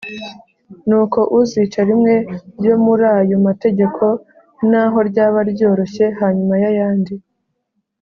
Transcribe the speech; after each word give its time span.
Nuko 0.87 1.19
uzica 1.39 1.79
rimwe 1.89 2.13
ryo 2.57 2.75
muri 2.85 3.03
ayo 3.17 3.37
mategeko 3.47 4.03
naho 4.69 4.97
ryaba 5.09 5.39
ryoroshye 5.51 6.05
hanyuma 6.19 6.55
y’ayandi 6.63 7.13